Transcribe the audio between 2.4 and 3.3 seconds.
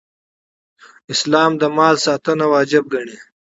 واجب ګڼي